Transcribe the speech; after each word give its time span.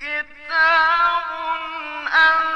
كتاب 0.00 1.30
أنزل 2.14 2.55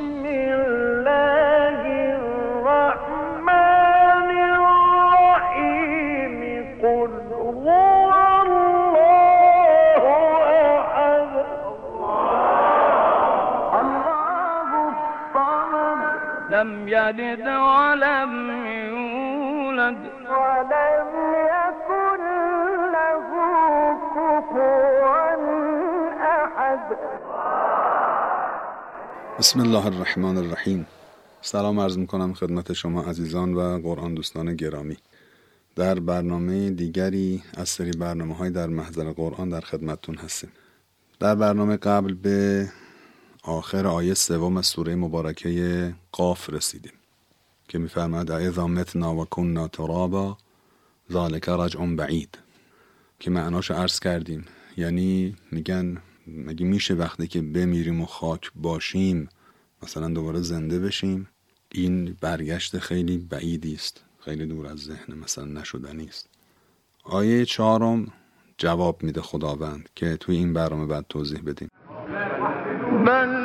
يلد 17.11 17.39
ولم 17.39 18.31
يولد. 18.89 19.99
ولم 20.31 21.09
يكن 21.53 22.21
له 22.95 23.27
كفوا 24.15 25.35
أحد. 26.43 26.97
بسم 29.39 29.59
الله 29.59 29.87
الرحمن 29.87 30.37
الرحیم. 30.37 30.87
سلام 31.41 31.79
عرض 31.79 31.97
می‌کنم 31.97 32.33
خدمت 32.33 32.73
شما 32.73 33.01
عزیزان 33.03 33.53
و 33.53 33.79
قرآن 33.83 34.13
دوستان 34.13 34.55
گرامی. 34.55 34.97
در 35.75 35.99
برنامه 35.99 36.69
دیگری 36.69 37.43
از 37.57 37.69
سری 37.69 37.91
برنامه 37.91 38.35
های 38.35 38.49
در 38.49 38.67
محضر 38.67 39.11
قرآن 39.11 39.49
در 39.49 39.61
خدمتتون 39.61 40.15
هستیم. 40.15 40.51
در 41.19 41.35
برنامه 41.35 41.77
قبل 41.77 42.13
به 42.13 42.67
آخر 43.43 43.87
آیه 43.87 44.13
سوم 44.13 44.57
از 44.57 44.65
سوره 44.65 44.95
مبارکه 44.95 45.93
قاف 46.11 46.49
رسیدیم. 46.49 46.91
که 47.71 47.77
میفرماد 47.77 48.31
اذا 48.31 48.67
متنا 48.67 49.15
و 49.15 49.25
کننا 49.25 49.67
ترابا 49.67 50.37
ذالک 51.11 51.49
رجع 51.49 51.85
بعید. 51.85 52.37
که 53.19 53.31
معناش 53.31 53.71
عرض 53.71 53.99
کردیم. 53.99 54.45
یعنی 54.77 55.35
میگن 55.51 55.97
مگه 56.27 56.65
میشه 56.65 56.93
وقتی 56.93 57.27
که 57.27 57.41
بمیریم 57.41 58.01
و 58.01 58.05
خاک 58.05 58.51
باشیم 58.55 59.29
مثلا 59.83 60.07
دوباره 60.09 60.41
زنده 60.41 60.79
بشیم 60.79 61.27
این 61.71 62.17
برگشت 62.21 62.79
خیلی 62.79 63.17
بعیدی 63.17 63.73
است 63.73 64.03
خیلی 64.19 64.45
دور 64.45 64.67
از 64.67 64.77
ذهن 64.77 65.13
مثلا 65.23 65.45
نشدنی 65.45 66.07
است. 66.07 66.29
آیه 67.03 67.45
چهارم 67.45 68.07
جواب 68.57 69.03
میده 69.03 69.21
خداوند 69.21 69.89
که 69.95 70.17
توی 70.17 70.35
این 70.35 70.53
برنامه 70.53 70.85
بعد 70.85 71.05
توضیح 71.09 71.41
بدیم. 71.45 71.69
بل 73.05 73.40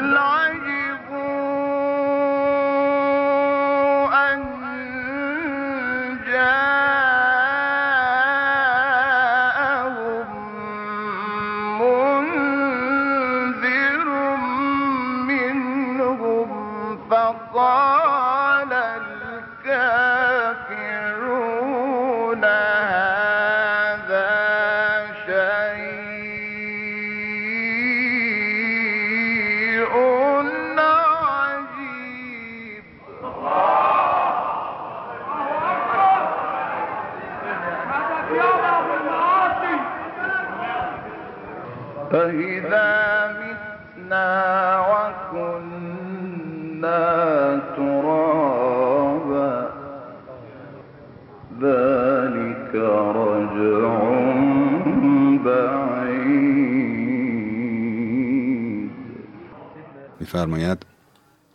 میفرماید 60.21 60.87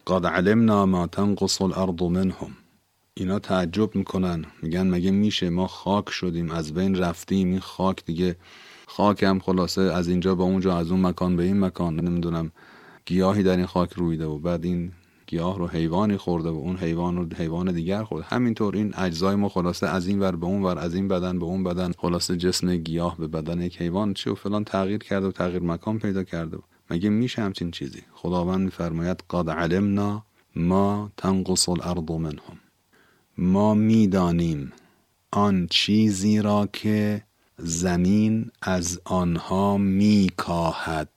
قد 0.08 0.26
علمنا 0.26 0.86
ما 0.86 1.08
تنقص 1.08 1.62
الارض 1.62 2.02
منهم. 2.02 2.52
اینا 3.14 3.40
تعجب 3.40 3.96
می‌کنن 3.96 4.46
میگن 4.62 4.88
مگه 4.88 5.12
میشه 5.12 5.50
ما 5.50 5.68
خاک 5.68 6.10
شدیم 6.10 6.52
از 6.52 6.74
بین 6.74 6.98
رفتیم 6.98 7.48
این 7.48 7.60
خاک 7.60 8.06
دیگه 8.06 8.36
خاک 8.94 9.24
هم 9.24 9.40
خلاصه 9.40 9.82
از 9.82 10.08
اینجا 10.08 10.36
به 10.36 10.44
اونجا 10.44 10.78
از 10.78 10.92
اون 10.92 11.02
مکان 11.02 11.36
به 11.36 11.44
این 11.44 11.60
مکان. 11.60 12.00
نمی‌دونم 12.00 12.52
گیاهی 13.06 13.44
در 13.44 13.58
این 13.58 13.66
خاک 13.66 13.94
رویده 13.94 14.26
و 14.26 14.40
بعد 14.40 14.66
این 14.66 14.92
گیاه 15.28 15.58
رو 15.58 15.68
حیوانی 15.68 16.18
خورده 16.18 16.50
و 16.50 16.56
اون 16.56 16.78
حیوان 16.78 17.18
رو 17.18 17.28
حیوان 17.38 17.72
دیگر 17.72 18.04
خورده. 18.04 18.28
همینطور 18.30 18.76
این 18.76 18.94
اجزای 18.98 19.36
ما 19.36 19.50
خلاصه 19.50 19.88
از 19.88 20.08
این 20.08 20.20
ور 20.20 20.36
به 20.36 20.46
اون 20.46 20.64
ور 20.64 20.80
از 20.80 20.96
این 20.96 21.08
بدن 21.08 21.40
به 21.40 21.46
اون 21.46 21.64
بدن. 21.64 21.92
خلاصه 21.98 22.38
جسم 22.38 22.76
گیاه 22.76 23.18
به 23.18 23.28
بدن 23.28 23.62
یک 23.62 23.82
حیوان. 23.82 24.14
چه 24.14 24.32
و 24.32 24.36
فلان 24.36 24.64
تغییر 24.64 24.98
کرده 24.98 25.28
و 25.28 25.32
تغییر 25.32 25.64
مکان 25.64 26.00
پیدا 26.00 26.24
کرده 26.24 26.58
و 26.58 26.62
مگه 26.90 27.10
میشه 27.10 27.42
همچین 27.42 27.72
چیزی؟ 27.72 28.02
خداوند 28.14 28.62
میفرماید 28.62 29.24
قد 29.30 29.50
علمنا 29.50 30.24
ما 30.56 31.12
تنقص 31.18 31.70
الارض 31.70 32.10
منهم. 32.10 32.58
ما 33.38 33.74
می‌دانیم 33.74 34.72
آن 35.32 35.68
چیزی 35.70 36.42
را 36.42 36.70
که 36.74 37.24
زمین 37.58 38.52
از 38.62 39.02
آنها 39.06 39.78
میکاهد. 39.78 41.10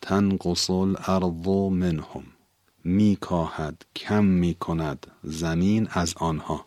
تنقص 0.00 0.70
الارض 0.70 1.48
منهم. 1.72 2.22
میکاهد 2.84 3.84
کم 3.96 4.24
می‌کند 4.24 5.06
زمین 5.22 5.88
از 5.90 6.14
آنها. 6.16 6.66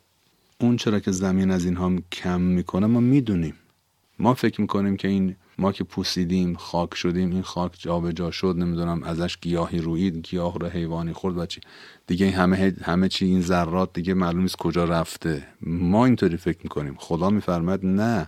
اون 0.60 0.78
چرا 0.78 1.00
که 1.00 1.12
زمین 1.12 1.52
از 1.52 1.66
اینها 1.66 1.92
کم 2.12 2.42
می‌کنه 2.42 2.88
ما 2.88 3.00
می‌دونیم. 3.00 3.54
ما 4.20 4.34
فکر 4.34 4.62
می‌کنیم 4.62 4.98
که 4.98 5.08
این 5.08 5.36
ما 5.58 5.72
که 5.72 5.84
پوسیدیم 5.84 6.56
خاک 6.56 6.96
شدیم 6.96 7.32
این 7.32 7.42
خاک 7.42 7.72
جابجا 7.80 8.12
جا 8.12 8.32
شد 8.32 8.56
نمی‌دونم 8.58 9.04
ازش 9.04 9.38
گیاهی 9.42 9.78
روید 9.78 10.28
گیاه 10.28 10.60
رو 10.60 10.68
حیوانی 10.68 11.14
خورد 11.14 11.38
و 11.38 11.46
چی. 11.46 11.62
دیگه 12.08 12.32
همه 12.32 12.76
همه 12.84 13.10
چی 13.10 13.26
این 13.26 13.42
ذرات 13.42 13.94
دیگه 13.94 14.14
معلوم 14.14 14.42
نیست 14.42 14.56
کجا 14.58 14.86
رفته. 14.86 15.48
ما 15.62 16.06
اینطوری 16.06 16.38
فکر 16.38 16.60
می‌کنیم. 16.64 16.96
خدا 16.98 17.30
میفرماد 17.30 17.86
نه. 17.86 18.28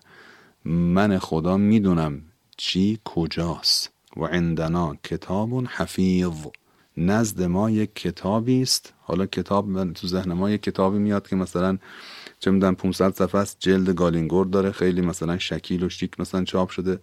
من 0.66 1.18
خدا 1.18 1.58
می‌دونم 1.58 2.22
چی 2.58 3.00
کجاست. 3.06 3.90
و 4.18 4.26
عندنا 4.26 4.96
کتاب 5.04 5.66
حفیظ. 5.68 6.46
نزد 6.98 7.42
ما 7.42 7.70
یک 7.70 7.96
کتابی 7.96 8.62
است. 8.62 8.94
حالا 9.02 9.26
کتاب 9.26 9.94
تو 9.94 10.08
ذهن 10.08 10.34
ما 10.34 10.50
یک 10.50 10.64
کتابی 10.64 10.98
میاد 10.98 11.28
که 11.28 11.36
مثلا 11.36 11.78
چه 12.40 12.52
می‌دونم 12.52 12.76
500 12.76 13.14
صفحه 13.14 13.42
است 13.42 13.58
جلد 13.60 13.90
گالینگور 13.90 14.46
داره 14.46 14.72
خیلی 14.72 15.02
مثلا 15.02 15.38
شکیل 15.38 15.84
و 15.84 15.90
شیک 15.90 16.20
مثلا 16.20 16.44
چاپ 16.44 16.70
شده. 16.70 17.00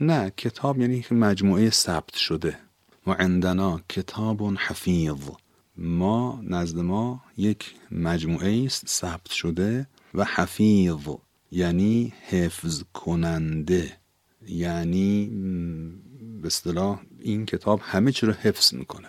نه 0.00 0.30
کتاب 0.36 0.80
یعنی 0.80 1.04
مجموعه 1.10 1.70
ثبت 1.70 2.14
شده. 2.14 2.58
و 3.06 3.10
عندنا 3.10 3.80
کتاب 3.88 4.42
حفیظ. 4.42 5.30
ما 5.76 6.40
نزد 6.42 6.78
ما 6.78 7.22
یک 7.36 7.74
مجموعه 7.90 8.62
است 8.66 8.88
ثبت 8.88 9.30
شده 9.30 9.86
و 10.14 10.24
حفیظ. 10.24 11.08
یعنی 11.50 12.12
حفظ 12.28 12.82
کننده 12.94 13.92
یعنی 14.46 15.26
به 16.42 16.46
اصطلاح 16.46 17.00
این 17.18 17.46
کتاب 17.46 17.80
همه 17.82 18.12
چی 18.12 18.26
رو 18.26 18.32
حفظ 18.32 18.74
می‌کنه. 18.74 19.08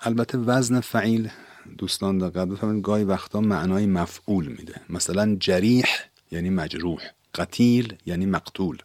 البته 0.00 0.38
وزن 0.38 0.80
فعیل 0.80 1.30
دوستان 1.78 2.18
دقت 2.18 2.48
بفرمایید 2.48 2.84
گاهی 2.84 3.04
وقتا 3.04 3.40
معنای 3.40 3.86
مفعول 3.86 4.46
میده. 4.46 4.80
مثلا 4.88 5.36
جریح 5.40 5.86
یعنی 6.30 6.50
مجروح 6.50 7.00
قتیل 7.34 7.94
یعنی 8.06 8.26
مقتول. 8.26 8.78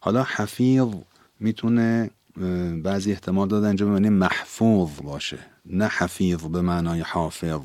حالا 0.00 0.22
حفیظ 0.22 0.88
می‌تونه 1.40 2.10
بعضی 2.82 3.12
احتمال 3.12 3.48
دادن 3.48 3.66
اینجا 3.66 3.86
معنی 3.86 4.08
محفوظ 4.08 4.90
باشه. 5.02 5.38
نه 5.66 5.86
حفیظ 5.88 6.42
به 6.42 6.60
معنای 6.60 7.00
حافظ. 7.00 7.60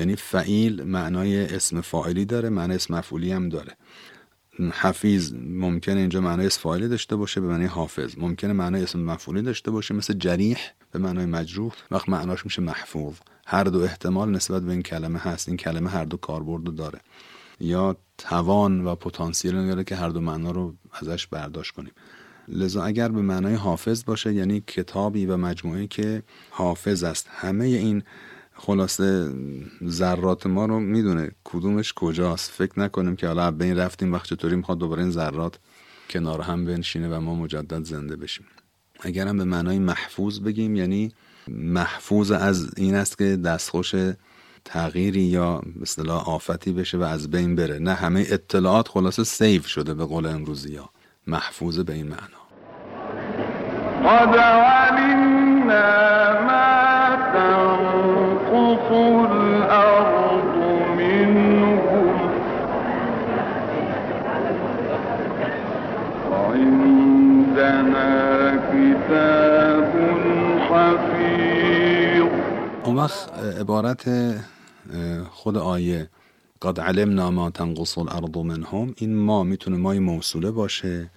یعنی 0.00 0.16
فعیل 0.16 0.82
معنای 0.82 1.54
اسم 1.54 1.80
فاعلی 1.80 2.24
داره 2.24 2.48
معنی 2.48 2.74
اسم 2.74 2.94
مفعولی 2.94 3.32
هم 3.32 3.48
داره. 3.48 3.76
حفیظ 4.72 5.32
ممکنه 5.34 6.00
اینجا 6.00 6.20
معنای 6.20 6.46
اسم 6.46 6.60
فاعلی 6.60 6.88
داشته 6.88 7.16
باشه 7.16 7.40
به 7.40 7.46
معنی 7.46 7.66
حافظ. 7.66 8.14
ممکنه 8.18 8.52
معنای 8.52 8.82
اسم 8.82 9.00
مفعولی 9.00 9.42
داشته 9.42 9.70
باشه 9.70 9.94
مثل 9.94 10.14
جریح 10.14 10.58
به 10.92 10.98
معنای 10.98 11.26
مجروح. 11.26 11.72
وقت 11.90 12.08
معناش 12.08 12.44
میشه 12.44 12.62
محفوظ. 12.62 13.14
هر 13.46 13.64
دو 13.64 13.80
احتمال 13.80 14.30
نسبت 14.30 14.62
به 14.62 14.72
این 14.72 14.82
کلمه 14.82 15.18
هست. 15.18 15.48
این 15.48 15.56
کلمه 15.56 15.90
هر 15.90 16.04
دو 16.04 16.16
کاربرد 16.16 16.74
داره. 16.74 17.00
یا 17.60 17.96
توان 18.18 18.84
و 18.84 18.94
پتانسیل 18.94 19.52
داره 19.66 19.84
که 19.84 19.96
هر 19.96 20.08
دو 20.08 20.20
معنا 20.20 20.50
رو 20.50 20.74
ازش 20.92 21.26
برداشت 21.26 21.74
کنیم. 21.74 21.92
لذا 22.48 22.84
اگر 22.84 23.08
به 23.08 23.22
معنای 23.22 23.54
حافظ 23.54 24.04
باشه 24.04 24.34
یعنی 24.34 24.60
کتابی 24.60 25.26
و 25.26 25.36
مجموعه 25.36 25.86
که 25.86 26.22
حافظ 26.50 27.04
است. 27.04 27.28
همه 27.30 27.64
این 27.64 28.02
خلاصه 28.62 29.32
ذرات 29.86 30.46
ما 30.46 30.66
رو 30.66 30.80
می‌دونه 30.80 31.30
کدومش 31.44 31.92
کجاست. 31.92 32.50
فکر 32.50 32.80
نکنیم 32.80 33.16
که 33.16 33.26
حالا 33.26 33.50
به 33.50 33.64
این 33.64 33.78
رفتیم 33.78 34.12
وقت 34.12 34.26
چطوری 34.26 34.56
می‌خواد 34.56 34.78
دوباره 34.78 35.02
این 35.02 35.10
ذرات 35.10 35.58
کنار 36.10 36.40
هم 36.40 36.64
بنشینه 36.64 37.08
و 37.08 37.20
ما 37.20 37.34
مجدد 37.34 37.84
زنده 37.84 38.16
بشیم. 38.16 38.46
اگر 39.00 39.26
هم 39.26 39.38
به 39.38 39.44
معنای 39.44 39.78
محفوظ 39.78 40.40
بگیم 40.40 40.76
یعنی 40.76 41.12
محفوظ 41.48 42.30
از 42.30 42.70
این 42.76 42.94
است 42.94 43.18
که 43.18 43.36
دستخوش 43.36 43.94
تغییری 44.64 45.22
یا 45.22 45.62
اصطلاح 45.82 46.28
آفتی 46.28 46.72
بشه 46.72 46.98
و 46.98 47.02
از 47.02 47.30
بین 47.30 47.56
بره. 47.56 47.78
نه 47.78 47.94
همه 47.94 48.26
اطلاعات 48.28 48.88
خلاصه 48.88 49.24
سیو 49.24 49.62
شده 49.62 49.94
به 49.94 50.04
قول 50.04 50.26
امروزی 50.26 50.76
ها. 50.76 50.90
محفوظ 51.26 51.78
به 51.78 51.92
این 51.92 52.08
معنا. 52.08 52.40
قد 54.04 54.36
علمنا 54.38 56.00
كتاب 69.10 69.92
حفيظ 70.70 72.28
اون 72.84 72.96
وقت 72.96 73.32
عبارت 73.60 74.10
خود 75.30 75.56
آیه 75.56 76.10
قد 76.62 76.80
علمنا 76.80 77.30
ما 77.30 77.50
تنقص 77.50 77.98
الارض 77.98 78.36
منهم 78.36 78.94
این 78.96 79.16
ما 79.16 79.44
می‌تونه 79.44 79.76
مای 79.76 79.98
موصوله 79.98 80.50
باشه. 80.50 81.10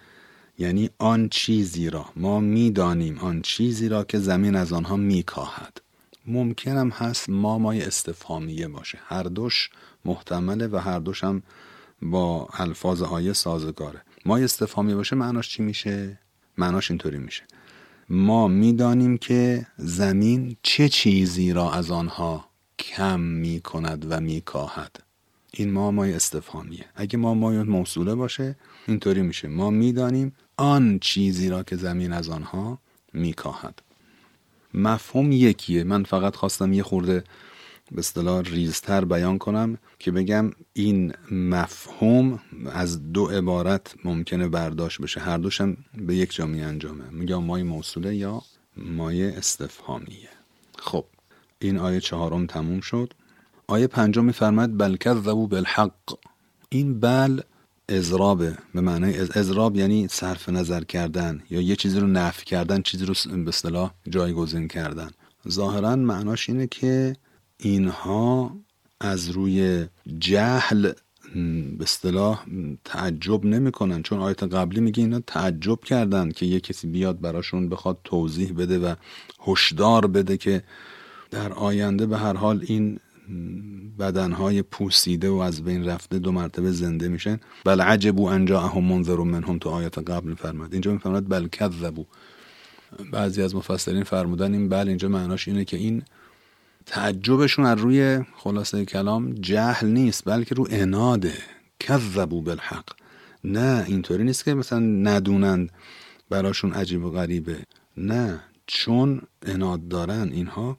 یعنی 0.59 0.89
آن 0.97 1.29
چیزی 1.29 1.89
را 1.89 2.05
ما 2.15 2.39
می‌دانیم 2.39 3.17
آن 3.19 3.41
چیزی 3.41 3.89
را 3.89 4.03
که 4.03 4.19
زمین 4.19 4.55
از 4.55 4.73
آنها 4.73 4.95
میکاهد. 4.95 5.81
ممکنم 6.27 6.89
هست 6.89 7.29
ما 7.29 7.57
مای 7.57 7.81
استفهامیه 7.81 8.67
باشه. 8.67 8.99
هر 9.05 9.23
دوش 9.23 9.69
محتمله 10.05 10.67
و 10.67 10.77
هر 10.77 10.99
دوش 10.99 11.23
هم 11.23 11.43
با 12.01 12.47
الفاظ 12.53 13.01
آیه 13.01 13.33
سازگاره. 13.33 14.01
مای 14.25 14.43
استفهامی 14.43 14.95
باشه 14.95 15.15
معناش 15.15 15.49
چی 15.49 15.63
میشه؟ 15.63 16.19
معناش 16.57 16.91
اینطوری 16.91 17.17
میشه. 17.17 17.43
ما 18.13 18.47
می‌دانیم 18.47 19.17
که 19.17 19.67
زمین 19.77 20.55
چه 20.63 20.89
چیزی 20.89 21.53
را 21.53 21.73
از 21.73 21.91
آنها 21.91 22.45
کم 22.79 23.19
می‌کند 23.19 24.05
و 24.09 24.19
میکاهد. 24.19 25.03
این 25.53 25.71
ما 25.71 25.91
مای 25.91 26.13
استفهامیه. 26.13 26.85
اگه 26.95 27.17
ما 27.17 27.33
مای 27.33 27.63
موصوله 27.63 28.15
باشه 28.15 28.55
اینطوری 28.87 29.21
میشه. 29.21 29.47
ما 29.47 29.69
می‌دانیم 29.69 30.35
آن 30.57 30.99
چیزی 30.99 31.49
را 31.49 31.63
که 31.63 31.75
زمین 31.75 32.13
از 32.13 32.29
آنها 32.29 32.79
میکاهد. 33.13 33.81
مفهوم 34.73 35.31
یکیه. 35.31 35.83
من 35.83 36.03
فقط 36.03 36.35
خواستم 36.35 36.73
یه 36.73 36.83
خورده 36.83 37.23
به 37.93 37.99
اصطلاح 37.99 38.41
ریزتر 38.41 39.05
بیان 39.05 39.37
کنم 39.37 39.77
که 39.99 40.11
بگم 40.11 40.51
این 40.73 41.13
مفهوم 41.31 42.39
از 42.71 43.11
دو 43.13 43.25
عبارت 43.25 43.95
ممکنه 44.03 44.47
برداشت 44.47 45.01
بشه. 45.01 45.19
هر 45.19 45.37
دوشم 45.37 45.77
به 45.97 46.15
یک 46.15 46.35
جا 46.35 46.45
می 46.45 46.61
انجامه 46.61 47.09
میگم 47.11 47.43
مای 47.43 47.63
موصوله 47.63 48.15
یا 48.15 48.41
مایه 48.77 49.33
استفهامیه. 49.37 50.29
خب 50.79 51.05
این 51.59 51.77
آیه 51.77 51.99
چهارم 51.99 52.45
تموم 52.45 52.81
شد. 52.81 53.13
آیه 53.67 53.87
پنجم 53.87 54.25
میفرماد 54.25 54.77
بل 54.77 54.95
کذبوا 54.95 55.45
بالحق. 55.45 56.17
این 56.69 56.99
بل 56.99 57.41
ازرابه 57.89 58.57
به 58.73 58.81
معنای 58.81 59.19
ازراب 59.19 59.75
یعنی 59.75 60.07
صرف 60.07 60.49
نظر 60.49 60.83
کردن 60.83 61.43
یا 61.49 61.61
یه 61.61 61.75
چیزی 61.75 61.99
رو 61.99 62.07
نفی 62.07 62.45
کردن 62.45 62.81
چیزی 62.81 63.05
رو 63.05 63.13
به 63.43 63.49
اصطلاح 63.49 63.93
جایگزین 64.09 64.67
کردن. 64.67 65.11
ظاهرا 65.49 65.95
معناش 65.95 66.49
اینه 66.49 66.67
که 66.67 67.15
اینها 67.63 68.57
از 68.99 69.29
روی 69.29 69.85
جهل 70.19 70.91
به 71.77 71.83
اصطلاح 71.83 72.45
تعجب 72.85 73.45
نمی‌کنن. 73.45 74.03
چون 74.03 74.19
آیت 74.19 74.43
قبلی 74.43 74.79
میگه 74.79 75.03
اینا 75.03 75.19
تعجب 75.27 75.79
کردن 75.79 76.31
که 76.31 76.45
یه 76.45 76.59
کسی 76.59 76.87
بیاد 76.87 77.21
براشون 77.21 77.69
بخواد 77.69 77.99
توضیح 78.03 78.53
بده 78.53 78.79
و 78.79 78.95
هشدار 79.47 80.07
بده 80.07 80.37
که 80.37 80.63
در 81.31 81.53
آینده 81.53 82.05
به 82.05 82.17
هر 82.17 82.33
حال 82.33 82.65
این 82.67 82.99
بدنهای 83.99 84.61
پوسیده 84.61 85.29
و 85.29 85.35
از 85.35 85.63
بین 85.63 85.85
رفته 85.85 86.19
دو 86.19 86.31
مرتبه 86.31 86.71
زنده 86.71 87.07
میشن. 87.07 87.39
بل 87.65 87.81
عجبو 87.81 88.25
انجا 88.25 88.61
اهم 88.61 88.83
منذر 88.83 89.15
منهم 89.15 89.57
تو 89.57 89.69
آیت 89.69 89.97
قبل 89.97 90.35
فرماد 90.35 90.73
اینجا 90.73 90.91
میفرماد 90.91 91.29
بل 91.29 91.47
کذبو 91.47 92.05
بعضی 93.11 93.41
از 93.41 93.55
مفسرین 93.55 94.03
فرمودن 94.03 94.53
این 94.53 94.69
بل 94.69 94.87
اینجا 94.87 95.07
معناش 95.07 95.47
اینه 95.47 95.65
که 95.65 95.77
این 95.77 96.03
تعجبشون 96.85 97.65
از 97.65 97.79
روی 97.79 98.25
خلاصه 98.35 98.85
کلام 98.85 99.33
جهل 99.33 99.87
نیست 99.87 100.25
بلکه 100.25 100.55
رو 100.55 100.67
اناده 100.69 101.33
کذبو 101.79 102.41
بالحق. 102.41 102.85
نه 103.43 103.85
اینطوری 103.87 104.23
نیست 104.23 104.45
که 104.45 104.53
مثلا 104.53 104.79
ندونند 104.79 105.71
براشون 106.29 106.73
عجیب 106.73 107.05
و 107.05 107.11
غریبه. 107.11 107.57
نه 107.97 108.39
چون 108.67 109.21
اناد 109.41 109.87
دارن 109.87 110.29
اینها 110.31 110.77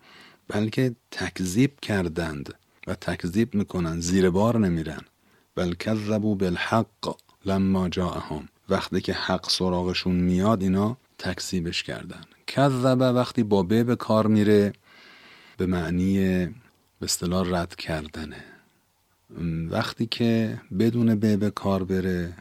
بلکه 0.49 0.95
تکذیب 1.11 1.81
کردند 1.81 2.55
و 2.87 2.95
تکذیب 2.95 3.55
می‌کنن 3.55 4.01
زیر 4.01 4.31
بار 4.31 4.59
نمیرن. 4.59 5.01
بل 5.55 5.75
کذبوا 5.75 6.35
بالحق 6.35 7.17
لما 7.47 7.89
جاءهم. 7.89 8.49
وقتی 8.69 9.01
که 9.01 9.13
حق 9.13 9.51
سراغشون 9.51 10.15
میاد 10.15 10.63
اینا 10.63 10.97
تکذیبش 11.19 11.83
کردن. 11.83 12.21
کذبه 12.47 13.05
وقتی 13.05 13.43
با 13.43 13.63
به 13.63 13.85
به 13.85 13.97
کار 13.97 14.27
میره. 14.27 14.73
به 15.57 15.67
معنی 15.67 16.47
به 16.99 17.05
اصطلاح 17.05 17.49
رد 17.51 17.75
کردنه. 17.75 18.45
وقتی 19.71 20.07
که 20.07 20.61
بدون 20.79 21.15
به 21.15 21.37
به 21.37 21.51
کار 21.51 21.85
بره 21.85 22.37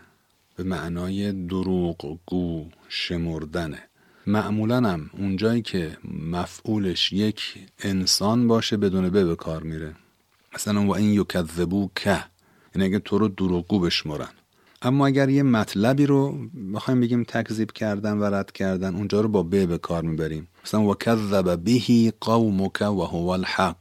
به 0.55 0.63
معنای 0.63 1.31
دروغ 1.31 2.19
گو 2.25 2.69
شمردنه. 2.89 3.83
معمولا 4.27 4.77
هم 4.77 5.09
اونجایی 5.13 5.61
که 5.61 5.97
مفعولش 6.31 7.13
یک 7.13 7.55
انسان 7.79 8.47
باشه 8.47 8.77
بدون 8.77 9.09
به 9.09 9.25
به 9.25 9.35
کار 9.35 9.63
میره. 9.63 9.95
مثلا 10.55 10.85
و 10.85 10.95
این 10.95 11.13
یکذبو 11.13 11.89
که 11.95 12.23
یعنی 12.75 12.87
اگه 12.87 12.99
تو 12.99 13.17
رو 13.17 13.27
دروغگو 13.27 13.79
بشمرن. 13.79 14.29
اما 14.83 15.07
اگر 15.07 15.29
یه 15.29 15.43
مطلبی 15.43 16.05
رو 16.05 16.37
بخوایم 16.73 17.01
بگیم 17.01 17.23
تکذیب 17.23 17.71
کردن 17.71 18.17
و 18.17 18.23
رد 18.23 18.51
کردن 18.51 18.95
اونجا 18.95 19.21
رو 19.21 19.29
با 19.29 19.43
به 19.43 19.65
به 19.65 19.77
کار 19.77 20.03
می‌بریم. 20.03 20.47
مثلا 20.65 20.81
و 20.81 20.95
کذب 20.95 21.63
بهی 21.63 22.13
قومک 22.21 22.81
و 22.81 23.01
هو 23.01 23.27
الحق. 23.27 23.77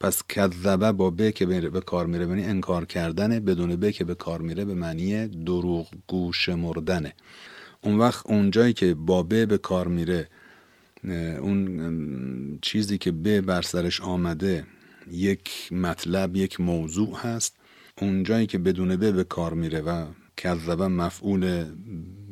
پس 0.00 0.22
کذبه 0.28 0.92
با 0.92 1.10
به 1.10 1.32
که 1.32 1.46
به 1.46 1.80
کار 1.80 2.06
میره 2.06 2.26
یعنی 2.26 2.44
انکار 2.44 2.84
کردنه 2.84 3.40
بدون 3.40 3.76
به 3.76 3.92
که 3.92 4.04
به 4.04 4.14
کار 4.14 4.40
میره 4.40 4.64
به 4.64 4.74
معنی 4.74 5.26
دروغ 5.26 5.86
گوش 6.06 6.48
مردنه. 6.48 7.14
اون 7.82 7.98
وقت 7.98 8.26
اونجایی 8.26 8.72
که 8.72 8.94
با 8.94 9.22
به 9.22 9.46
به 9.46 9.58
کار 9.58 9.88
میره 9.88 10.28
اون 11.40 12.58
چیزی 12.62 12.98
که 12.98 13.12
به 13.12 13.40
بر 13.40 13.62
سرش 13.62 14.00
آمده 14.00 14.66
یک 15.10 15.72
مطلب 15.72 16.36
یک 16.36 16.60
موضوع 16.60 17.16
هست 17.16 17.57
اونجایی 18.00 18.46
که 18.46 18.58
بدون 18.58 18.96
به 18.96 19.12
به 19.12 19.24
کار 19.24 19.54
میره 19.54 19.80
و 19.80 20.06
کذبه 20.36 20.88
مفعول 20.88 21.64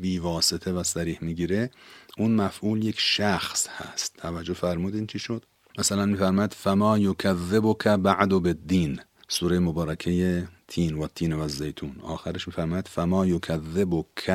بیواسطه 0.00 0.72
و 0.72 0.82
سریح 0.82 1.18
می‌گیره 1.20 1.70
اون 2.18 2.34
مفعول 2.34 2.84
یک 2.84 2.96
شخص 2.98 3.68
هست. 3.68 4.16
توجه 4.16 4.54
فرمودین 4.54 5.06
چی 5.06 5.18
شد؟ 5.18 5.44
مثلا 5.78 6.06
میفرماد 6.06 6.52
فما 6.52 6.98
یکذبک 6.98 7.88
بعد 7.88 8.28
بالدین. 8.28 9.00
سوره 9.28 9.58
مبارکه 9.58 10.48
تین 10.68 10.98
و 10.98 11.06
تین 11.14 11.32
و 11.32 11.48
زیتون. 11.48 11.96
آخرش 12.02 12.48
میفرماد 12.48 12.86
فما 12.86 13.26
یکذبک 13.26 14.30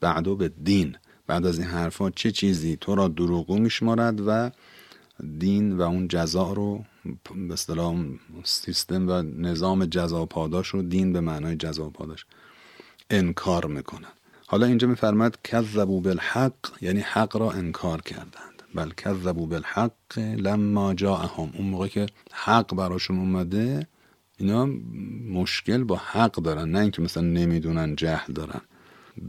بعدو 0.00 0.36
به 0.36 0.48
دین 0.48 0.96
بعد 1.26 1.46
از 1.46 1.58
این 1.58 1.68
حرفا 1.68 2.10
چه 2.10 2.30
چیزی؟ 2.30 2.76
تو 2.80 2.94
را 2.94 3.08
دروغو 3.08 3.58
میشمارد 3.58 4.20
و 4.26 4.50
دین 5.38 5.72
و 5.72 5.82
اون 5.82 6.08
جزا 6.08 6.52
رو 6.52 6.84
به 7.48 7.52
اصطلاح 7.52 7.96
سیستم 8.44 9.08
و 9.08 9.22
نظام 9.22 9.84
جزا 9.84 10.26
پاداش 10.26 10.68
رو 10.68 10.82
دین 10.82 11.12
به 11.12 11.20
معنای 11.20 11.56
جزا 11.56 11.90
پاداش 11.90 12.26
انکار 13.10 13.66
می‌کنن. 13.66 14.12
حالا 14.46 14.66
اینجا 14.66 14.88
میفرماد 14.88 15.38
کذبوا 15.44 16.00
بالحق 16.00 16.54
یعنی 16.80 17.00
حق 17.00 17.36
را 17.36 17.50
انکار 17.50 18.02
کردند. 18.02 18.62
بل 18.74 18.90
کذبوا 18.90 19.46
بالحق 19.46 20.18
لما 20.18 20.94
جاءهم. 20.94 21.52
اون 21.58 21.66
موقع 21.66 21.88
که 21.88 22.06
حق 22.32 22.74
براشون 22.74 23.18
اومده 23.18 23.86
اینا 24.38 24.66
مشکل 25.30 25.84
با 25.84 25.96
حق 25.96 26.32
دارن 26.32 26.70
نه 26.70 26.78
اینکه 26.78 27.02
مثلا 27.02 27.22
نمی‌دونن 27.22 27.96
جهل 27.96 28.32
دارن. 28.32 28.60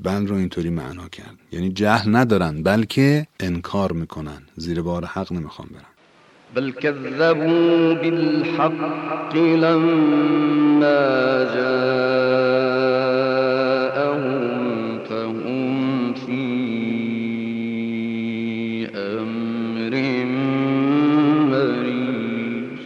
بل 0.03 0.27
رو 0.27 0.35
اینطوری 0.35 0.69
معنا 0.69 1.09
کرد. 1.09 1.37
یعنی 1.51 1.69
جهل 1.69 2.15
ندارن 2.15 2.63
بلکه 2.63 3.27
انکار 3.39 3.91
می‌کنن. 3.91 4.41
زیر 4.55 4.81
بار 4.81 5.05
حق 5.05 5.33
نمی‌خوان 5.33 5.67
برن 5.73 5.85
بل 6.55 6.71
كذبوا 6.71 7.93
بالحق 7.93 9.35
لما 9.35 10.99
جاءهم 11.55 11.79
فهم 15.09 16.13
في 16.13 16.41
امر 18.95 19.93
مریج 21.51 22.79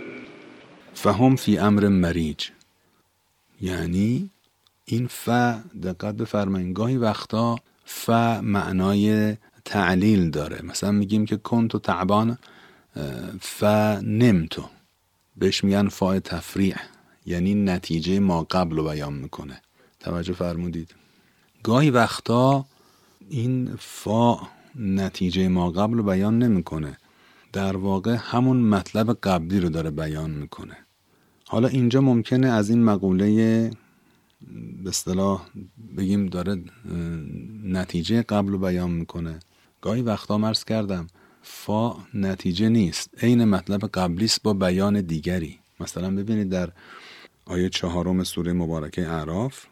فهم 0.94 1.36
فی 1.36 1.58
امر 1.58 1.88
مریج 1.88 2.50
یعنی 3.62 4.30
این 4.86 5.08
ف 5.08 5.30
دقت 5.84 6.16
بفرمایید 6.16 6.76
گاهی 6.76 6.98
وقتا 6.98 7.56
ف 7.86 8.10
معنای 8.42 9.38
تعلیل 9.66 10.30
داره. 10.30 10.62
مثلا 10.64 10.92
میگیم 10.92 11.26
که 11.26 11.38
کنتو 11.38 11.80
تعبان 11.80 12.38
ف 13.42 13.64
نمتو. 14.04 14.64
بهش 15.38 15.64
میگن 15.64 15.88
فا 15.88 16.20
تفریع. 16.20 16.76
یعنی 17.26 17.56
نتیجه 17.56 18.20
ما 18.20 18.44
قبل 18.44 18.76
رو 18.76 18.84
بیان 18.84 19.14
می‌کنه. 19.14 19.62
توجه 20.00 20.34
فرمودید. 20.34 20.96
گاهی 21.64 21.90
وقتا 21.90 22.66
این 23.30 23.76
فا 23.80 24.40
نتیجه 24.76 25.48
ما 25.48 25.72
قبل 25.72 25.98
رو 25.98 26.04
بیان 26.04 26.40
نمی‌کنه. 26.40 26.98
در 27.54 27.78
واقع 27.78 28.18
همون 28.20 28.58
مطلب 28.58 29.14
قبلی 29.14 29.60
رو 29.60 29.70
داره 29.70 29.90
بیان 29.90 30.32
می‌کنه. 30.32 30.78
حالا 31.48 31.68
اینجا 31.68 32.02
ممکنه 32.02 32.48
از 32.48 32.70
این 32.70 32.84
مقوله 32.84 33.72
به 34.84 34.90
اصطلاح 34.90 35.46
بگیم 35.98 36.26
داره 36.26 36.64
نتیجه 37.64 38.22
قبل 38.22 38.52
رو 38.52 38.58
بیان 38.58 38.92
می‌کنه. 38.92 39.40
گاهی 39.82 40.02
وقتا 40.02 40.38
مرز 40.38 40.64
کردم 40.64 41.08
فا 41.42 41.98
نتیجه 42.14 42.70
نیست. 42.70 43.10
عین 43.24 43.46
مطلب 43.46 43.82
قبلی 43.94 44.26
است 44.26 44.44
با 44.44 44.54
بیان 44.54 45.02
دیگری. 45.02 45.60
مثلا 45.80 46.16
ببینید 46.16 46.50
در 46.50 46.70
آیه 47.46 47.70
چهارم 47.70 48.24
سوره 48.24 48.54
مبارکه 48.54 49.10
اعراف 49.10 49.66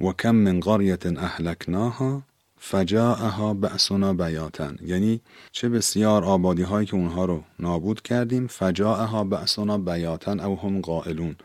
و 0.00 0.12
کم 0.12 0.34
من 0.34 0.60
قرية 0.60 0.98
اهلکناها 1.04 2.22
فجاءها 2.58 3.54
بأسنا 3.54 4.12
بیاتن. 4.12 4.76
یعنی 4.82 5.20
چه 5.52 5.68
بسیار 5.68 6.24
آبادی 6.24 6.62
هایی 6.62 6.86
که 6.86 6.94
اونها 6.94 7.24
رو 7.24 7.44
نابود 7.58 8.02
کردیم 8.02 8.46
فجاءها 8.46 9.24
بأسنا 9.24 9.78
بیاتن 9.78 10.40
او 10.40 10.60
هم 10.60 10.80
قائلون. 10.80 11.36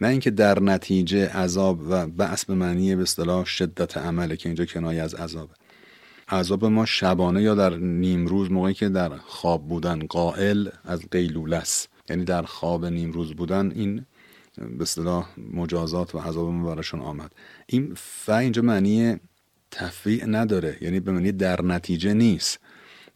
نه 0.00 0.08
اینکه 0.08 0.30
در 0.30 0.62
نتیجه 0.62 1.28
عذاب 1.28 1.80
و 1.88 2.06
بأس 2.06 2.44
به 2.44 2.54
معنی 2.54 2.96
به 2.96 3.02
اصطلاح 3.02 3.44
شدت 3.44 3.96
عمله 3.96 4.36
که 4.36 4.48
اینجا 4.48 4.64
کنایه 4.64 5.02
از 5.02 5.14
عذابه. 5.14 5.54
عذاب 6.28 6.64
ما 6.64 6.84
شبانه 6.86 7.42
یا 7.42 7.54
در 7.54 7.76
نیم 7.76 8.26
روز 8.26 8.50
موقعی 8.50 8.74
که 8.74 8.88
در 8.88 9.16
خواب 9.16 9.68
بودن 9.68 9.98
قائل 9.98 10.68
از 10.84 11.00
قیلوله 11.10 11.56
است 11.56 11.88
یعنی 12.10 12.24
در 12.24 12.42
خواب 12.42 12.86
نیم 12.86 13.12
روز 13.12 13.32
بودن 13.32 13.72
این 13.74 14.06
به 14.58 14.82
اصطلاح 14.82 15.28
مجازات 15.54 16.14
و 16.14 16.18
عذاب 16.18 16.48
ما 16.48 16.74
براشون 16.74 17.00
آمد. 17.00 17.32
این 17.66 17.92
ف 17.96 18.28
اینجا 18.28 18.62
معنی 18.62 19.16
تفریع 19.70 20.26
نداره 20.26 20.76
یعنی 20.80 21.00
به 21.00 21.12
معنی 21.12 21.32
در 21.32 21.62
نتیجه 21.62 22.14
نیست. 22.14 22.58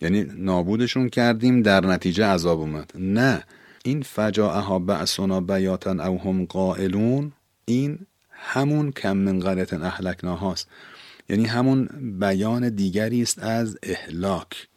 یعنی 0.00 0.26
نابودشون 0.37 1.08
کردیم 1.08 1.62
در 1.62 1.87
نتیجه 1.87 2.25
عذاب 2.25 2.60
اومد. 2.60 2.92
نه. 2.94 3.44
این 3.84 4.02
فجاعها 4.02 4.78
بعثنا 4.78 5.40
بیاتن 5.40 6.00
او 6.00 6.20
هم 6.20 6.44
قائلون 6.44 7.32
این 7.64 7.99
همون 8.30 8.92
کم 8.92 9.16
من 9.16 9.40
قریت 9.40 9.72
اهلکناهاست. 9.72 10.68
یعنی 11.28 11.44
همون 11.44 11.88
بیان 12.20 12.68
دیگری 12.68 13.22
است 13.22 13.38
از 13.38 13.78
اهلاک 13.82 14.68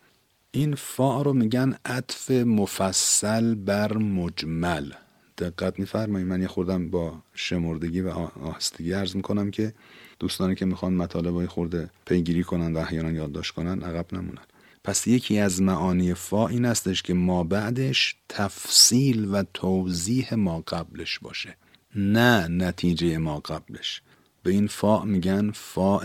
این 0.51 0.75
فا 0.75 1.21
رو 1.21 1.33
میگن 1.33 1.75
عطف 1.85 2.31
مفصل 2.31 3.55
بر 3.55 3.97
مجمل. 3.97 4.91
دقت 5.37 5.79
میفرمایید؟ 5.79 6.27
من 6.27 6.41
یه 6.41 6.47
خوردم 6.47 6.89
با 6.89 7.13
شمردگی 7.33 8.01
و 8.01 8.09
آهستگی 8.09 8.91
عرض 8.91 9.15
می‌کنم 9.15 9.51
که 9.51 9.73
دوستانی 10.19 10.55
که 10.55 10.65
می‌خوان 10.65 10.93
مطالب 10.93 11.35
های 11.35 11.47
خورده 11.47 11.89
پیگیری 12.05 12.43
کنن 12.43 12.73
و 12.73 12.77
احیانا 12.77 13.11
یادداشت 13.11 13.51
کنن 13.51 13.81
عقب 13.83 14.05
نمونن. 14.13 14.43
پس 14.83 15.07
یکی 15.07 15.39
از 15.39 15.61
معانی 15.61 16.13
فا 16.13 16.47
این 16.47 16.65
استش 16.65 17.03
که 17.03 17.13
ما 17.13 17.43
بعدش 17.43 18.15
تفصیل 18.29 19.25
و 19.25 19.43
توضیح 19.53 20.33
ما 20.33 20.63
قبلش 20.67 21.19
باشه. 21.19 21.57
نه 21.95 22.47
نتیجه 22.47 23.17
ما 23.17 23.39
قبلش. 23.39 24.01
به 24.43 24.51
این 24.51 24.67
فا 24.67 25.03
میگن 25.03 25.51
فا 25.51 26.01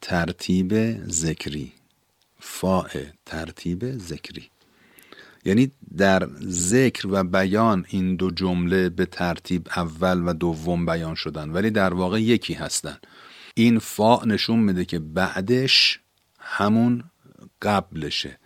ترتیب 0.00 1.02
ذکری. 1.08 1.72
فا 2.38 2.86
ترتیب 3.26 3.98
ذکری. 3.98 4.50
یعنی 5.44 5.70
در 5.96 6.28
ذکر 6.42 7.08
و 7.10 7.24
بیان 7.24 7.86
این 7.88 8.16
دو 8.16 8.30
جمله 8.30 8.88
به 8.88 9.06
ترتیب 9.06 9.68
اول 9.76 10.28
و 10.28 10.32
دوم 10.32 10.86
بیان 10.86 11.14
شدن 11.14 11.50
ولی 11.50 11.70
در 11.70 11.94
واقع 11.94 12.22
یکی 12.22 12.54
هستن. 12.54 12.98
این 13.54 13.78
فا 13.78 14.24
نشون 14.24 14.58
میده 14.58 14.84
که 14.84 14.98
بعدش 14.98 16.00
همون 16.38 17.09
قبلشه. 17.62 18.38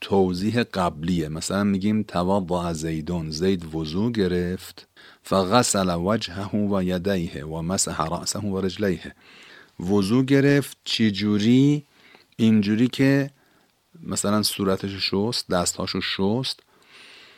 توضیح 0.00 0.62
قبلیه. 0.62 1.28
مثلا 1.28 1.64
میگیم 1.64 2.02
توضع 2.02 2.72
زیدون 2.72 3.30
زید 3.30 3.74
وضو 3.74 4.10
گرفت 4.10 4.88
فغسل 5.22 5.96
وجهه 6.00 6.54
و 6.54 6.82
یدیه 6.82 7.44
و 7.44 7.62
مسح 7.62 8.06
رأسه 8.06 8.38
و 8.38 8.60
رجلیه. 8.60 9.14
وضو 9.80 10.22
گرفت 10.22 10.76
چجوری 10.84 11.84
اینجوری 12.36 12.88
که 12.88 13.30
مثلا 14.02 14.42
صورتش 14.42 14.90
شست 15.10 15.48
دستهاشو 15.48 16.00
شست 16.00 16.60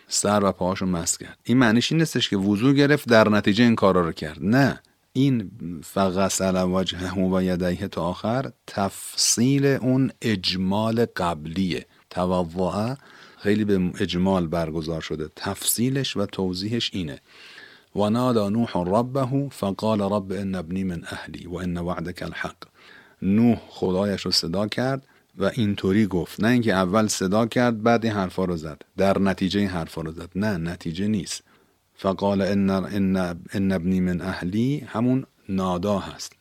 سر 0.09 0.45
و 0.45 0.53
پاهاشو 0.53 0.87
مس 0.87 1.19
کرد. 1.19 1.39
این 1.45 1.59
معنیش 1.59 1.93
این 1.93 2.01
نیستش 2.01 2.31
که 2.31 2.37
وضو 2.37 2.73
گرفت 2.73 3.09
در 3.09 3.29
نتیجه 3.29 3.65
این 3.65 3.77
کارا 3.77 4.01
رو 4.01 4.13
کرد. 4.13 4.39
نه. 4.41 4.81
این 5.13 5.51
فغسل 5.85 6.65
وجهه 6.73 7.19
و 7.19 7.43
یدیه 7.43 7.89
تا 7.89 8.03
آخر 8.03 8.53
تفصیل 8.67 9.67
اون 9.67 10.11
اجمال 10.23 11.07
قبلیه. 11.17 11.87
توضع 12.11 12.95
خیلی 13.39 13.65
به 13.65 13.91
اجمال 14.01 14.47
برگزار 14.47 15.01
شده. 15.01 15.29
تفصیلش 15.37 16.17
و 16.17 16.27
توضیحش 16.27 16.91
اینه. 16.95 17.21
و 17.97 18.11
نادا 18.11 18.49
نوح 18.49 18.71
ربه 18.75 19.49
فقال 19.51 20.01
رب 20.01 20.33
ان 20.33 20.55
ابنی 20.55 20.85
من 20.85 21.05
اهلی 21.07 21.47
و 21.47 21.55
ان 21.55 21.79
وعدك 21.79 22.23
الحق. 22.23 22.57
نوح 23.23 23.59
خدایش 23.69 24.21
رو 24.21 24.31
صدا 24.31 24.69
کرد 24.69 25.07
و 25.39 25.51
اینطوری 25.55 26.07
گفت. 26.07 26.41
نه 26.41 26.49
اینکه 26.49 26.73
اول 26.73 27.07
صدا 27.07 27.47
کرد 27.47 27.83
بعد 27.83 28.05
این 28.05 28.15
حرفا 28.15 28.45
رو 28.45 28.57
زد. 28.57 28.83
در 28.97 29.19
نتیجه 29.19 29.61
این 29.61 29.69
حرفا 29.69 30.03
رو 30.03 30.13
زد. 30.13 30.31
نه 30.35 30.57
نتیجه 30.57 31.07
نیست. 31.07 31.43
فقال 32.03 32.43
ان 32.43 32.71
ان 33.55 33.73
ابنی 33.73 34.01
من 34.01 34.21
اهلی 34.21 34.85
همون 34.87 35.27
نادا 35.49 35.99
هست. 35.99 36.33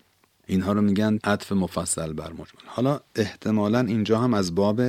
اینها 0.47 0.71
رو 0.71 0.81
میگن 0.81 1.19
عطف 1.23 1.51
مفصل 1.51 2.13
بر 2.13 2.31
مجمل. 2.31 2.65
حالا 2.65 2.99
احتمالا 3.15 3.79
اینجا 3.79 4.19
هم 4.19 4.33
از 4.33 4.55
باب 4.55 4.81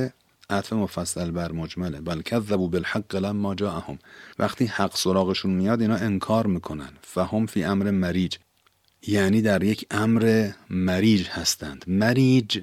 عطف 0.49 0.73
مفصل 0.73 1.31
بر 1.31 1.51
مجمله. 1.51 2.01
بل 2.01 2.21
کذبوا 2.21 2.67
بالحق 2.67 3.15
لما 3.15 3.55
جاءهم. 3.55 3.99
وقتی 4.39 4.65
حق 4.65 4.95
سراغشون 4.95 5.51
میاد 5.51 5.81
اینا 5.81 5.95
انکار 5.95 6.47
می‌کنن. 6.47 6.89
فهم 7.01 7.45
فی 7.45 7.63
امر 7.63 7.91
مریج. 7.91 8.35
یعنی 9.07 9.41
در 9.41 9.63
یک 9.63 9.85
امر 9.91 10.49
مریج 10.69 11.27
هستند. 11.27 11.85
مریج 11.87 12.59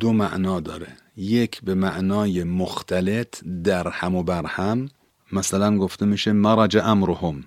دو 0.00 0.12
معنا 0.12 0.60
داره. 0.60 0.88
یک 1.16 1.62
به 1.62 1.74
معنای 1.74 2.44
مختلط 2.44 3.44
در 3.64 3.88
هم 3.88 4.14
و 4.14 4.22
بر 4.22 4.46
هم 4.46 4.88
مثلا 5.32 5.78
گفته 5.78 6.06
میشه 6.06 6.32
مرج 6.32 6.76
امرهم 6.76 7.44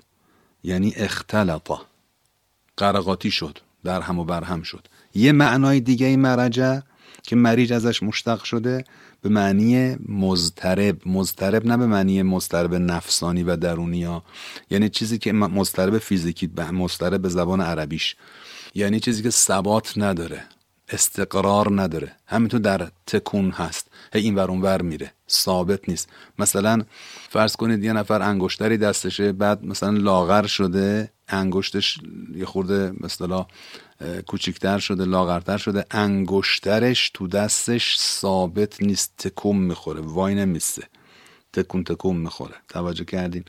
یعنی 0.64 0.94
اختلطا 0.96 1.82
قرقاتی 2.78 3.32
شد 3.32 3.60
در 3.84 4.02
هم 4.02 4.20
و 4.20 4.24
بر 4.24 4.44
هم 4.44 4.62
شد. 4.62 4.88
یه 5.16 5.32
معنای 5.32 5.80
دیگه 5.80 6.18
مرجه 6.18 6.84
که 7.24 7.36
مریج 7.36 7.74
ازش 7.74 8.04
مشتق 8.04 8.44
شده 8.44 8.86
به 9.22 9.30
معنی 9.30 9.96
مضطرب. 10.10 11.08
مضطرب 11.08 11.66
نه 11.66 11.78
به 11.78 11.86
معنی 11.86 12.24
مضطرب 12.24 12.76
نفسانی 12.76 13.44
و 13.44 13.56
درونی 13.56 14.04
ها. 14.04 14.24
یعنی 14.70 14.90
چیزی 14.90 15.18
که 15.18 15.32
مضطرب 15.32 15.98
فیزیکی 15.98 16.50
مضطرب 16.72 17.22
به 17.22 17.30
زبان 17.30 17.62
عربیش. 17.62 18.16
یعنی 18.76 19.00
چیزی 19.00 19.24
که 19.24 19.30
ثبات 19.30 19.94
نداره 19.98 20.44
استقرار 20.90 21.82
نداره. 21.82 22.12
همینطور 22.26 22.60
در 22.60 22.92
تکون 23.08 23.52
هست. 23.52 23.91
هی 24.14 24.22
این 24.22 24.36
ور 24.36 24.52
ور 24.52 24.82
میره. 24.82 25.12
ثابت 25.30 25.90
نیست. 25.90 26.10
مثلا 26.40 26.82
فرض 27.30 27.56
کنید 27.56 27.84
یه 27.84 27.94
نفر 27.94 28.22
انگشتری 28.22 28.78
دستشه 28.78 29.32
بعد 29.32 29.66
مثلا 29.66 29.90
لاغر 29.90 30.48
شده 30.48 31.12
انگشتش 31.28 32.00
یه 32.36 32.46
خورده 32.46 32.94
اصطلاح 33.04 33.48
کوچیکتر 34.28 34.80
شده 34.80 35.06
لاغرتر 35.06 35.58
شده 35.58 35.86
انگشترش 35.92 37.12
تو 37.14 37.28
دستش 37.28 37.98
ثابت 38.00 38.82
نیست 38.84 39.14
تکون 39.18 39.58
می‌خوره 39.58 40.02
وای 40.02 40.36
نمیسته 40.36 40.84
تکون 41.54 41.84
تکون 41.84 42.18
می‌خوره. 42.18 42.56
توجه 42.70 43.06
کردین؟ 43.06 43.44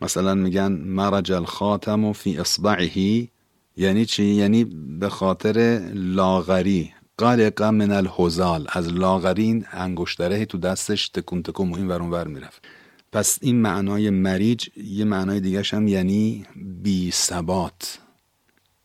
مثلا 0.00 0.34
میگن 0.34 0.72
مرج 0.72 1.32
الخاتم 1.32 2.12
فی 2.12 2.38
اصبعه 2.38 3.28
یعنی 3.76 4.06
چی؟ 4.06 4.24
یعنی 4.24 4.64
به 5.00 5.08
خاطر 5.08 5.88
لاغری. 5.94 6.94
قلق 7.20 7.62
من 7.62 7.90
الهزال 7.90 8.66
از 8.68 8.92
لاغری 8.92 9.42
این 9.42 9.66
انگشتره 9.72 10.44
تو 10.44 10.58
دستش 10.58 11.08
تکون 11.08 11.42
تکون 11.42 11.74
این 11.74 11.88
ورون 11.88 12.10
ور 12.10 12.26
می‌رفت. 12.26 12.64
پس 13.12 13.38
این 13.42 13.56
معنای 13.56 14.10
مریج 14.10 14.68
یه 14.76 15.04
معنای 15.04 15.40
دیگه 15.40 15.62
هم 15.72 15.88
یعنی 15.88 16.46
بی 16.56 17.10
ثبات. 17.10 17.98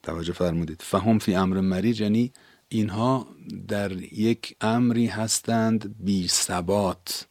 توجه 0.03 0.33
فرمودید. 0.33 0.81
فهم 0.81 1.19
فی 1.19 1.35
امر 1.35 1.61
مریج 1.61 2.01
یعنی 2.01 2.31
اینها 2.69 3.27
در 3.67 3.91
یک 4.13 4.55
امری 4.61 5.05
هستند 5.05 5.95
بی 5.99 6.27
ثبات. 6.27 7.27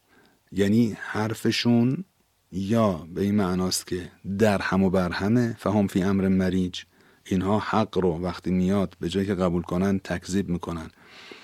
یعنی 0.51 0.97
حرفشون 0.99 2.05
یا 2.51 3.07
به 3.13 3.21
این 3.21 3.35
معناست 3.35 3.87
که 3.87 4.11
در 4.39 4.61
هم 4.61 4.83
و 4.83 4.89
بر 4.89 5.11
همه 5.11 5.55
فهم 5.59 5.87
فی 5.87 6.03
امر 6.03 6.27
مریج 6.27 6.81
اینها 7.25 7.59
حق 7.59 7.97
رو 7.97 8.19
وقتی 8.21 8.51
میاد 8.51 8.93
به 8.99 9.09
جای 9.09 9.25
که 9.25 9.35
قبول 9.35 9.61
کنن 9.61 9.99
تکذیب 9.99 10.49
می‌کنن. 10.49 10.89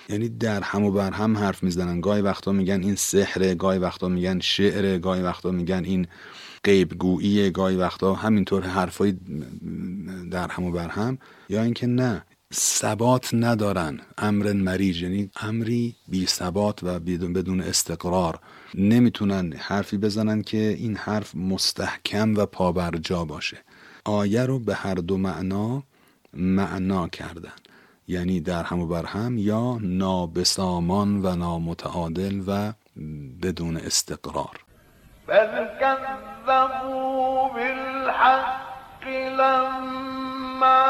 یعنی 0.09 0.29
در 0.29 0.61
هم 0.61 0.83
و 0.83 0.91
بر 0.91 1.11
هم 1.11 1.37
حرف 1.37 1.63
می‌زنن. 1.63 2.01
گاهی 2.01 2.21
وقتا 2.21 2.51
میگن 2.51 2.83
این 2.83 2.95
سحره 2.95 3.55
گاهی 3.55 3.79
وقتا 3.79 4.07
میگن 4.07 4.39
شعره 4.39 4.99
گاهی 4.99 5.21
وقتا 5.21 5.51
میگن 5.51 5.83
این 5.85 6.07
غیبگویی 6.63 7.51
گاهی 7.51 7.75
وقتا 7.75 8.13
همینطور 8.13 8.63
حرفای 8.63 9.11
در 10.31 10.47
هم 10.47 10.63
و 10.63 10.71
بر 10.71 10.89
هم. 10.89 11.17
یا 11.49 11.63
اینکه 11.63 11.87
نه 11.87 12.23
ثبات 12.53 13.33
ندارن. 13.33 13.99
امر 14.17 14.53
مریج 14.53 15.01
یعنی 15.01 15.29
امری 15.41 15.95
بی 16.07 16.25
ثبات 16.25 16.83
و 16.83 16.99
بدون 16.99 17.61
استقرار. 17.61 18.39
نمی‌تونن 18.75 19.53
حرفی 19.53 19.97
بزنن 19.97 20.41
که 20.41 20.57
این 20.57 20.95
حرف 20.95 21.35
مستحکم 21.35 22.35
و 22.37 22.45
پابرجا 22.45 23.25
باشه. 23.25 23.57
آیه 24.05 24.45
رو 24.45 24.59
به 24.59 24.75
هر 24.75 24.95
دو 24.95 25.17
معنا 25.17 25.83
معنا 26.33 27.07
کردن. 27.07 27.51
یعنی 28.07 28.39
در 28.39 28.63
هم 28.63 28.79
و 28.79 28.87
بر 28.87 29.05
هم 29.05 29.37
یا 29.37 29.77
نابسامان 29.81 31.25
و 31.25 31.35
نامتعادل 31.35 32.41
و 32.47 32.73
بدون 33.41 33.77
استقرار. 33.77 34.59
بل 35.27 35.67
بالحق 36.47 38.61
لما 39.39 40.81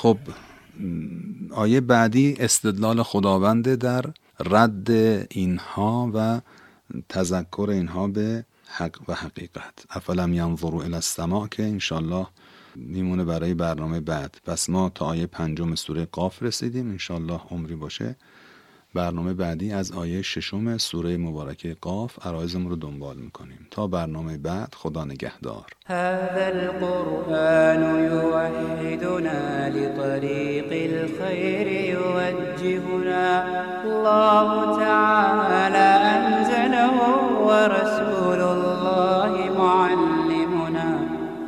خب 0.00 0.18
آیه 1.50 1.80
بعدی 1.80 2.36
استدلال 2.38 3.02
خداونده 3.02 3.76
در 3.76 4.04
رد 4.40 4.90
اینها 5.30 6.10
و 6.14 6.40
تذکر 7.08 7.66
اینها 7.70 8.08
به 8.08 8.44
حق 8.66 8.96
و 9.08 9.14
حقیقت. 9.14 9.74
افلم 9.90 10.34
ینظروا 10.34 10.82
الی 10.82 10.94
السماء 10.94 11.46
که 11.46 11.62
انشالله 11.62 12.26
میمونه 12.76 13.24
برای 13.24 13.54
برنامه 13.54 14.00
بعد. 14.00 14.40
پس 14.44 14.70
ما 14.70 14.88
تا 14.88 15.04
آیه 15.04 15.26
پنجم 15.26 15.74
سوره 15.74 16.04
قاف 16.04 16.42
رسیدیم. 16.42 16.90
انشالله 16.90 17.40
عمری 17.50 17.74
باشه. 17.74 18.16
برنامه 18.94 19.34
بعدی 19.34 19.72
از 19.72 19.92
آیه 19.92 20.22
ششم 20.22 20.76
سوره 20.76 21.16
مبارکه 21.16 21.76
قاف 21.80 22.26
عرایزمون 22.26 22.70
رو 22.70 22.76
دنبال 22.76 23.16
می‌کنیم. 23.16 23.66
تا 23.70 23.86
برنامه 23.86 24.38
بعد 24.38 24.74
خدا 24.74 25.04
نگهدار. 25.04 25.66
هذا 25.86 26.46
القرآن 26.46 27.82
يوحدنا 28.04 29.68
لطريق 29.68 30.70
الخير 30.92 31.66
يوجهنا. 31.66 33.44
الله 33.84 34.78
تعالى 34.78 35.88
أنزله 36.16 36.96
ورسول 37.48 38.40
الله 38.40 39.32
معلمنا. 39.58 40.90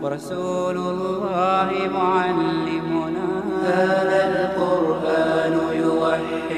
ورسول 0.03 0.77
الله 0.77 1.71
معلمنا. 1.99 3.29
هذا 3.65 4.21
القرآن 4.33 5.02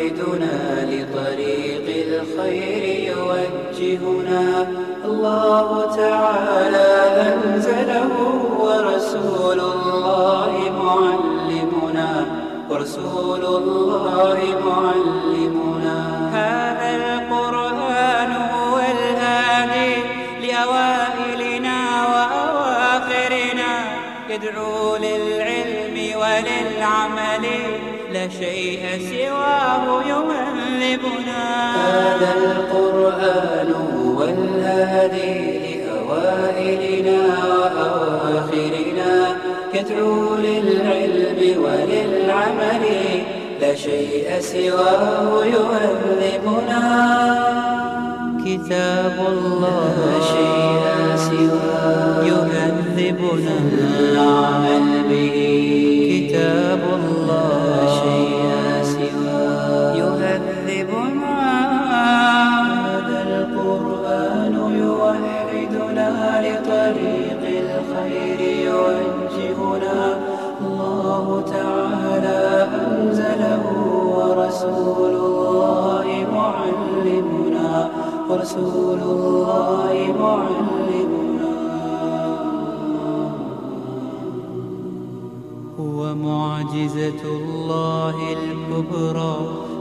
يوحدنا 0.04 0.84
لطريق 0.90 1.86
الخير 2.06 2.84
يوجهنا. 3.12 4.68
الله 5.04 5.96
تعالى 5.96 6.90
أنزله 7.28 8.12
ورسول 8.60 9.60
الله 9.60 10.52
معلمنا. 10.84 12.26
ورسول 12.70 13.44
الله 13.44 14.38
معلمنا. 14.68 15.98
هذا 16.38 16.90
القرآن 16.96 18.32
هو 18.32 18.76
الهادي 18.78 19.94
لأوائلنا 20.42 21.78
وأواخرنا. 22.12 23.72
يدعو 24.30 24.92
وللعمل 24.92 25.33
لا 28.24 28.30
شيء 28.30 28.80
سواه 29.10 30.02
يهذبنا 30.02 31.42
هذا 31.76 32.30
القرآن 32.36 33.70
هو 33.72 34.22
الهادي 34.22 35.34
لأوائلنا 35.64 37.20
وأواخرنا. 37.48 39.12
يدعو 39.74 40.34
للعلم 40.36 41.62
وللعمل 41.64 42.84
لا 43.60 43.74
شيء 43.74 44.40
سواه 44.40 45.44
يهذبنا 45.44 46.82
كتاب 48.44 49.16
الله 49.28 49.94
لا 50.06 50.18
شيء 50.34 50.84
سواه 51.16 52.24
يهذبنا 52.24 53.54
العمل 53.98 54.88
به. 55.10 55.93
تعالى 71.46 72.42
أنزله 72.82 73.64
ورسول 74.16 75.14
الله 75.24 76.06
معلمنا 76.38 77.90
ورسول 78.28 79.00
الله 79.12 79.92
معلمنا. 80.20 81.54
هو 85.80 86.14
معجزة 86.14 87.22
الله 87.38 88.16
الكبرى 88.38 89.36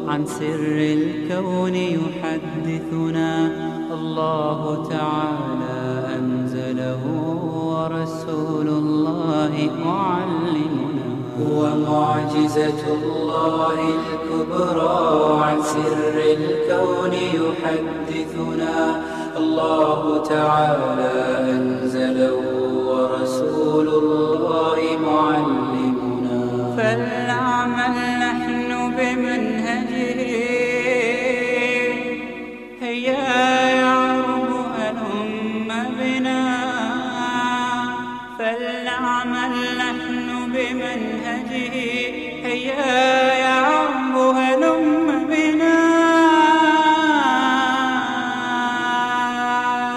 عن 0.08 0.26
سر 0.26 0.78
الكون 0.97 1.76
يحدثنا. 1.76 3.32
الله 3.93 4.60
تعالى 4.89 5.80
أنزله 6.17 7.04
ورسول 7.71 8.67
الله 8.67 9.54
معلمنا. 9.86 10.83
هو 11.41 11.76
معجزة 11.76 12.82
الله 12.93 13.78
الكبرى 13.96 15.43
عن 15.43 15.62
سر 15.62 16.15
الكون 16.38 17.13
يحدثنا. 17.13 19.02
الله 19.38 20.24
تعالى 20.24 21.13
أنزله 21.52 22.38
ورسول 22.89 23.88
الله 23.88 24.78
معلمنا. 25.08 26.41
فلنعمل 26.78 27.96
نحن 28.19 28.69
بمنهجه. 28.98 30.22
هيا 32.82 33.28
يا 33.82 34.22
رب 34.22 34.78
هلم 34.78 35.69
بنا. 36.00 36.43
فلنعمل 38.39 39.54
نحن 39.78 40.23
بمنهجه 40.54 41.76
هيا 42.46 42.86
يا 43.44 43.56
عم 43.70 44.16
هلم 44.38 44.84
بنا. 45.30 45.80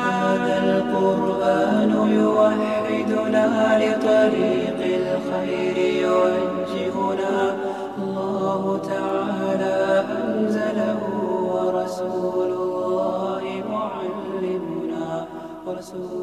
هذا 0.07 0.57
القرآن 0.64 1.92
يوحدنا 2.21 3.47
لطريق 3.83 4.81
الخير 5.01 5.77
يوجهنا. 6.07 7.37
الله 7.99 8.62
تعالى 8.92 9.79
أنزله 10.19 11.01
ورسول 11.53 12.51
الله 12.62 13.42
معلمنا 13.71 15.09
ورسول 15.66 16.15